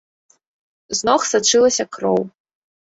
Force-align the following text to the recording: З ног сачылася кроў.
З 0.97 1.11
ног 1.11 1.21
сачылася 1.35 1.83
кроў. 1.99 2.21